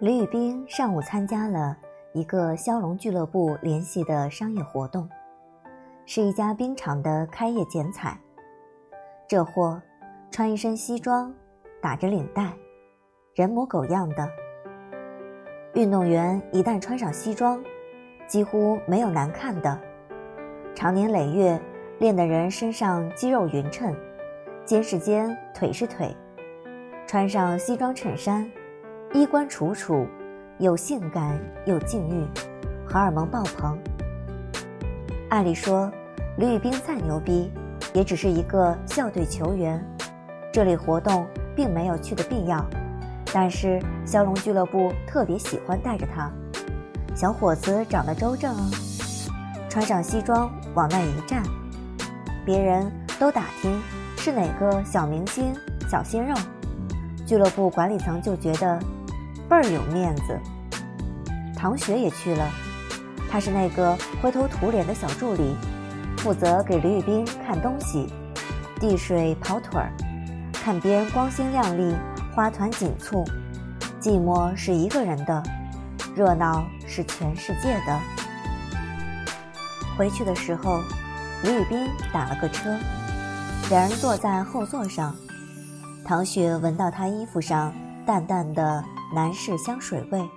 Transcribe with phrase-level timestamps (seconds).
[0.00, 1.76] 李宇冰上午参加了
[2.14, 5.06] 一个骁龙俱乐部联系的商业活动，
[6.06, 8.18] 是一家冰场的开业剪彩。
[9.28, 9.78] 这货
[10.30, 11.30] 穿一身西装，
[11.82, 12.50] 打着领带，
[13.34, 14.26] 人模狗样的。
[15.74, 17.62] 运动员一旦穿上西装，
[18.26, 19.78] 几乎没有难看的。
[20.74, 21.60] 长年累月
[21.98, 23.94] 练的人身上肌肉匀称，
[24.64, 26.16] 肩是肩，腿是腿，
[27.06, 28.50] 穿上西装衬衫。
[29.12, 30.06] 衣冠楚楚，
[30.58, 32.24] 又性感又禁欲，
[32.86, 33.76] 荷尔蒙爆棚。
[35.30, 35.90] 按理说，
[36.38, 37.50] 吕宇冰再牛逼，
[37.92, 39.84] 也只是一个校队球员，
[40.52, 42.64] 这类活动并没有去的必要。
[43.32, 46.30] 但是骁龙俱乐部特别喜欢带着他，
[47.12, 48.70] 小伙子长得周正啊，
[49.68, 51.42] 穿上西装往那一站，
[52.46, 52.88] 别人
[53.18, 53.76] 都打听
[54.16, 55.52] 是哪个小明星、
[55.88, 56.32] 小鲜肉，
[57.26, 58.80] 俱乐部管理层就觉得。
[59.50, 60.38] 倍儿有面子，
[61.56, 62.48] 唐雪也去了。
[63.28, 65.56] 他是那个灰头土脸的小助理，
[66.18, 68.06] 负责给李宇斌看东西、
[68.78, 69.90] 递水、跑腿儿，
[70.52, 71.96] 看别人光鲜亮丽、
[72.32, 73.24] 花团锦簇，
[74.00, 75.42] 寂寞是一个人的，
[76.14, 77.98] 热闹是全世界的。
[79.98, 80.80] 回去的时候，
[81.42, 82.70] 李宇斌打了个车，
[83.68, 85.12] 两人坐在后座上，
[86.04, 87.74] 唐雪闻到他衣服上
[88.06, 88.84] 淡淡的。
[89.12, 90.30] 男士香水味，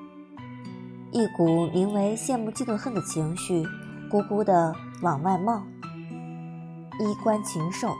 [1.12, 3.64] 一股名为羡慕嫉妒恨的情绪，
[4.10, 5.62] 咕咕的往外冒。
[7.00, 7.94] 衣冠禽兽，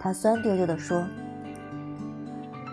[0.00, 1.04] 他酸溜溜地说。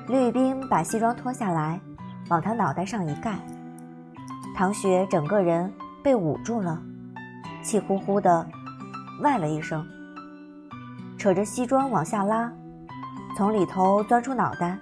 [0.08, 1.82] 吕宇冰把西装脱下来，
[2.30, 3.40] 往他脑袋上一盖，
[4.56, 6.80] 唐雪整个人被捂住了，
[7.64, 8.48] 气呼呼的，
[9.24, 9.84] 喂了一声，
[11.18, 12.54] 扯着西装往下拉，
[13.36, 14.78] 从里头钻出脑袋，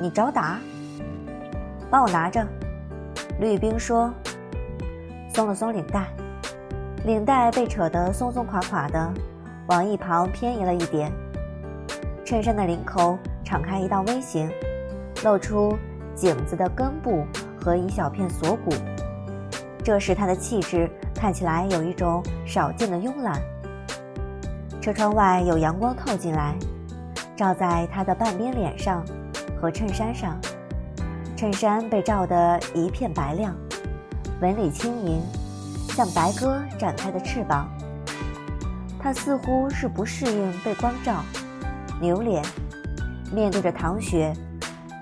[0.00, 0.58] 你找打？
[1.90, 2.46] 帮我拿着，
[3.40, 4.12] 吕冰说。
[5.34, 6.06] 松了松领带，
[7.04, 9.12] 领带被扯得松松垮垮的，
[9.66, 11.10] 往一旁偏移了一点。
[12.24, 14.48] 衬衫的领口敞开一道微型，
[15.24, 15.76] 露出
[16.14, 17.26] 颈子的根部
[17.60, 18.72] 和一小片锁骨，
[19.82, 23.40] 这使他的气质看起来有一种少见的慵懒。
[24.80, 26.54] 车窗外有阳光透进来，
[27.34, 29.04] 照在他的半边脸上
[29.60, 30.38] 和衬衫上。
[31.36, 33.54] 衬衫被照得一片白亮，
[34.40, 35.20] 纹理轻盈，
[35.88, 37.68] 像白鸽展开的翅膀。
[39.00, 41.24] 他似乎是不适应被光照，
[42.00, 42.42] 扭脸
[43.32, 44.32] 面对着唐雪，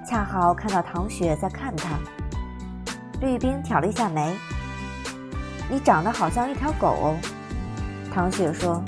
[0.08, 1.90] 恰好看到唐雪在看他。
[3.20, 4.34] 绿冰挑了一下眉
[5.70, 7.16] ：“你长得好像一条狗哦。”
[8.12, 8.82] 唐雪说：“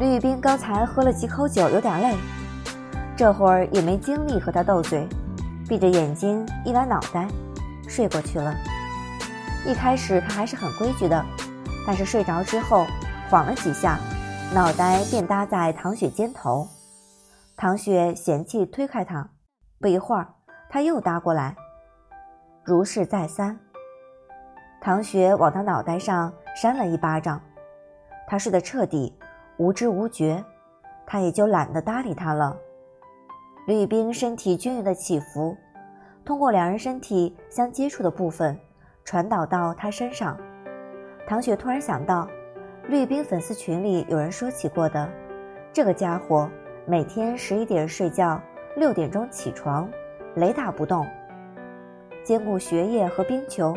[0.00, 2.16] 绿冰刚才喝了几口酒，有点累。”
[3.20, 5.06] 这会儿也没精力和他斗嘴，
[5.68, 7.28] 闭着眼睛一歪脑袋，
[7.86, 8.54] 睡过去了。
[9.66, 11.22] 一开始他还是很规矩的，
[11.86, 12.86] 但是睡着之后
[13.28, 13.98] 晃了几下，
[14.54, 16.66] 脑袋便搭在唐雪肩头。
[17.58, 19.28] 唐雪嫌弃推开他，
[19.78, 20.26] 不一会儿
[20.70, 21.54] 他又搭过来，
[22.64, 23.54] 如是再三。
[24.80, 27.38] 唐雪往他脑袋上扇了一巴掌，
[28.26, 29.14] 他睡得彻底，
[29.58, 30.42] 无知无觉，
[31.06, 32.56] 他也就懒得搭理他了。
[33.66, 35.56] 吕冰身体均匀的起伏，
[36.24, 38.58] 通过两人身体相接触的部分，
[39.04, 40.36] 传导到他身上。
[41.26, 42.26] 唐雪突然想到，
[42.88, 45.08] 吕冰粉丝群里有人说起过的，
[45.72, 46.50] 这个家伙
[46.86, 48.40] 每天十一点睡觉，
[48.76, 49.88] 六点钟起床，
[50.36, 51.06] 雷打不动，
[52.24, 53.76] 兼顾学业和冰球，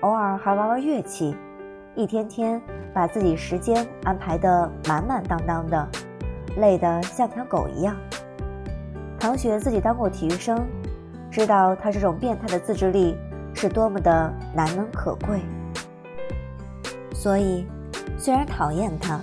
[0.00, 1.36] 偶尔还玩玩乐器，
[1.96, 2.62] 一天天
[2.94, 5.86] 把自己时间安排得满满当当的，
[6.58, 7.96] 累得像条狗一样。
[9.26, 10.64] 唐雪自己当过体育生，
[11.32, 13.16] 知道他这种变态的自制力
[13.52, 15.40] 是多么的难能可贵。
[17.12, 17.66] 所以，
[18.16, 19.20] 虽然讨厌他，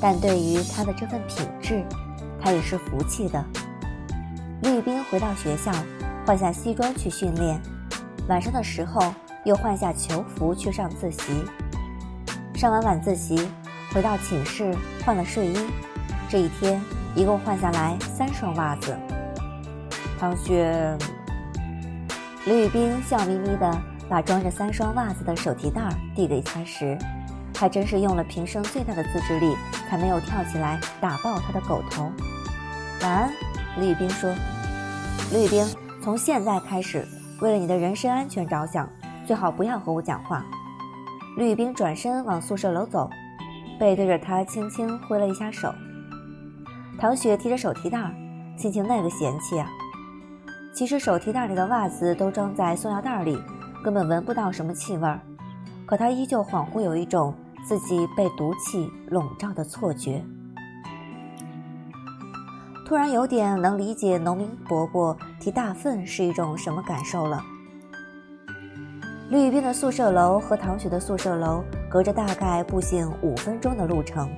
[0.00, 1.82] 但对于他的这份品质，
[2.40, 3.44] 他也是服气的。
[4.62, 5.72] 绿冰回到学校，
[6.24, 7.60] 换下西装去训练，
[8.28, 9.12] 晚上的时候
[9.44, 11.42] 又换下球服去上自习。
[12.54, 13.48] 上完晚自习，
[13.92, 14.72] 回到寝室
[15.04, 15.56] 换了睡衣，
[16.28, 16.80] 这一天
[17.16, 18.96] 一共换下来三双袜子。
[20.22, 20.96] 唐雪，
[22.46, 25.82] 李宇冰笑眯眯的把装着三双袜子的手提袋
[26.14, 26.96] 递给他时，
[27.56, 29.56] 还真是用了平生最大的自制力，
[29.90, 32.04] 才没有跳起来打爆他的狗头。
[33.00, 33.32] 晚安，
[33.80, 34.32] 李宇冰说。
[35.32, 35.66] 李宇冰，
[36.00, 37.04] 从现在开始，
[37.40, 38.88] 为了你的人身安全着想，
[39.26, 40.44] 最好不要和我讲话。
[41.36, 43.10] 李宇冰转身往宿舍楼走，
[43.76, 45.74] 背对着他轻轻挥了一下手。
[46.96, 47.98] 唐雪提着手提袋，
[48.56, 49.66] 心情那个嫌弃啊！
[50.74, 53.38] 其实手提袋里的袜子都装在塑料袋里，
[53.84, 55.20] 根本闻不到什么气味儿。
[55.84, 57.34] 可他依旧恍惚有一种
[57.66, 60.24] 自己被毒气笼罩的错觉。
[62.86, 67.42] 突然有点能理解农民伯伯提大粪是一种什么感受了。
[69.30, 74.28] 吕宇斌的宿舍楼和唐雪的宿舍楼隔着大概步行五分钟的路程，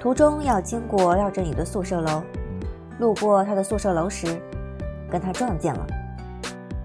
[0.00, 2.22] 途中要经过廖振宇的宿舍楼，
[2.98, 4.40] 路过他的宿舍楼时，
[5.10, 5.86] 跟他撞见了。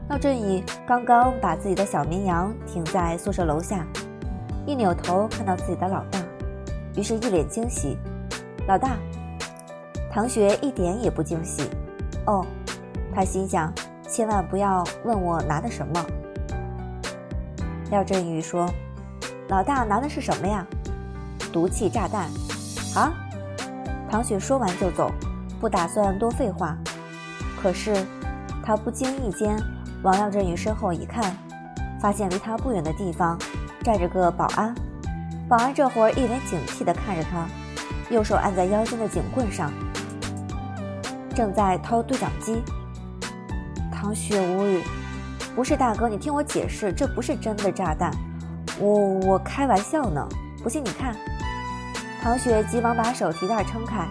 [0.09, 3.85] 廖振宇刚刚把自己的小绵羊停在宿舍楼下，
[4.65, 6.19] 一扭头看到自己的老大，
[6.95, 7.97] 于是一脸惊喜
[8.67, 8.97] ：“老大。”
[10.11, 11.69] 唐雪一点也不惊喜。
[12.25, 12.45] 哦，
[13.15, 13.73] 他心想：
[14.07, 16.05] 千万不要问我拿的什么。
[17.89, 18.69] 廖振宇说
[19.47, 20.67] ：“老大拿的是什么呀？
[21.53, 22.29] 毒气炸弹。”
[22.93, 23.13] 啊！
[24.09, 25.09] 唐雪说完就走，
[25.61, 26.77] 不打算多废话。
[27.61, 27.93] 可是，
[28.63, 29.55] 他不经意间
[30.01, 31.35] 往廖振宇身后一看，
[31.99, 33.37] 发现离他不远的地方
[33.83, 34.73] 站着个保安。
[35.47, 37.45] 保安这会儿一脸警惕地看着他，
[38.09, 39.71] 右手按在腰间的警棍上，
[41.35, 42.63] 正在掏对讲机。
[43.91, 44.81] 唐雪无语。
[45.53, 48.09] 不是大哥，你听我解释，这不是真的炸弹，
[48.79, 50.25] 我我开玩笑呢。
[50.63, 51.15] 不信你看，
[52.23, 54.07] 唐雪急忙把手提袋撑开，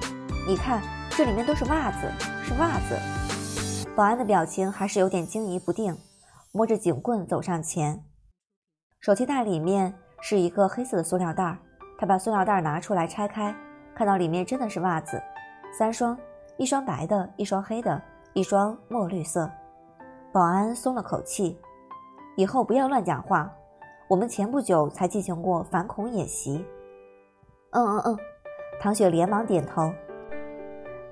[0.47, 1.99] 你看这里面都是袜子，
[2.45, 3.20] 是袜子。
[3.97, 5.97] 保安的表情还是有点惊疑不定，
[6.53, 8.03] 摸着警棍走上前。
[9.01, 11.59] 手提袋里面是一个黑色的塑料袋，
[11.99, 13.55] 他把塑料袋拿出来拆开，
[13.95, 15.21] 看到里面真的是袜子，
[15.77, 16.17] 三双，
[16.57, 18.01] 一双白的，一双黑的，
[18.33, 19.51] 一双墨绿色。
[20.33, 21.59] 保安松了口气，
[22.37, 23.53] 以后不要乱讲话。
[24.09, 26.65] 我们前不久才进行过反恐演习。
[27.73, 28.19] 嗯嗯嗯，
[28.81, 29.93] 唐雪连忙点头。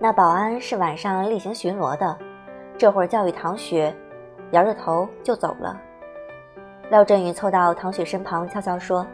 [0.00, 2.18] 那保安是晚上例行巡逻的，
[2.78, 3.92] 这会儿教育唐雪，
[4.52, 5.76] 摇着头就走了。
[6.90, 9.04] 廖振宇凑到唐雪身旁，悄悄说：“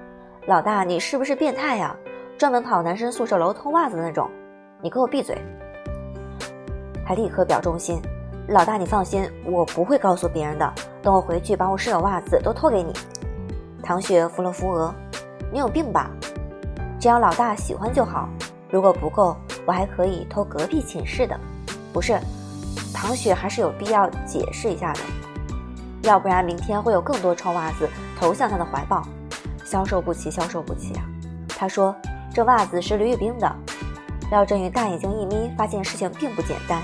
[0.47, 1.97] 老大，你是不是变态呀？
[2.37, 4.31] 专门跑男生宿舍楼偷袜子的那种？
[4.83, 5.39] 你给我闭嘴！”
[7.07, 7.99] 他立刻表忠心。
[8.49, 10.73] 老大，你放心，我不会告诉别人的。
[11.03, 12.93] 等我回去，把我室友袜子都偷给你。
[13.83, 14.95] 唐雪扶了扶额，
[15.51, 16.11] 你有病吧？
[17.01, 18.29] 只要老大喜欢就好。
[18.71, 19.35] 如果不够，
[19.65, 21.35] 我还可以偷隔壁寝室的。
[21.95, 22.19] 不是，
[23.05, 25.01] 王雪还是有必要解释一下的，
[26.03, 27.87] 要不然明天会有更多臭袜子
[28.19, 29.07] 投向他的怀抱，
[29.63, 31.05] 消受不起，消受不起啊！
[31.49, 31.95] 他说
[32.33, 33.57] 这袜子是吕宇冰的。
[34.31, 36.83] 廖振宇大眼睛一眯，发现事情并不简单，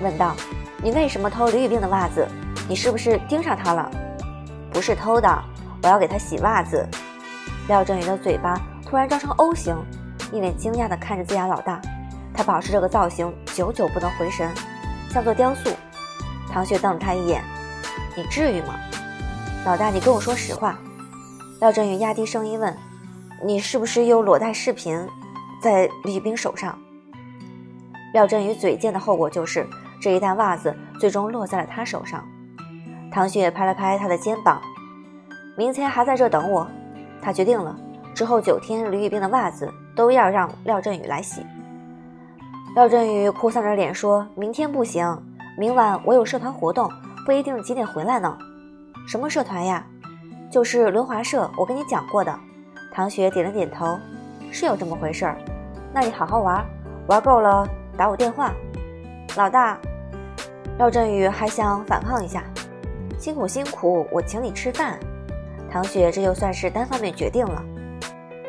[0.00, 0.34] 问道。
[0.82, 2.26] 你为什么偷吕宇冰的袜子？
[2.68, 3.88] 你是不是盯上他了？
[4.72, 5.28] 不是偷的，
[5.84, 6.84] 我要给他洗袜子。
[7.68, 9.76] 廖振宇的嘴巴突然张成 O 型，
[10.32, 11.80] 一脸惊讶地看着自家老大。
[12.34, 14.52] 他保持这个造型，久久不能回神，
[15.10, 15.70] 像座雕塑。
[16.50, 17.42] 唐雪瞪了他一眼
[18.16, 18.74] ：“你至于吗？
[19.64, 20.78] 老大，你跟我说实话。”
[21.60, 22.76] 廖振宇压低声音问
[23.44, 25.06] ：“你是不是有裸贷视频
[25.62, 26.78] 在李宇冰手上？”
[28.14, 29.66] 廖振宇嘴贱的后果就是。
[30.00, 32.24] 这一袋袜子最终落在了他手上。
[33.10, 34.62] 唐雪拍了拍他的肩膀，
[35.56, 36.64] 明天还在这等我。
[37.20, 37.76] 他决定了，
[38.14, 41.44] 之后九天李宇冰的袜子都要让廖振宇来洗。
[42.74, 45.20] 廖振宇哭丧着脸说：“明天不行，
[45.56, 46.88] 明晚我有社团活动，
[47.24, 48.36] 不一定几点回来呢。”
[49.08, 49.84] 什么社团呀？
[50.50, 52.38] 就是轮滑社，我跟你讲过的。
[52.92, 53.98] 唐雪点了点头，
[54.52, 55.38] 是有这么回事儿。
[55.92, 56.64] 那你好好玩，
[57.08, 58.52] 玩够了打我电话。
[59.36, 59.78] 老大，
[60.76, 62.44] 廖振宇还想反抗一下，
[63.18, 64.98] 辛苦辛苦，我请你吃饭。
[65.70, 67.62] 唐雪这就算是单方面决定了。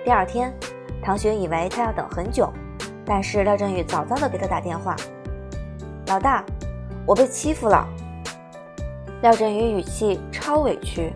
[0.06, 0.54] 第二天，
[1.02, 2.52] 唐雪以为他要等很久，
[3.10, 4.96] 但是廖振宇早早的给他打电话。
[6.10, 6.46] 老大，
[7.08, 7.90] 我被欺负了。
[9.24, 11.12] 廖振宇语气超委屈。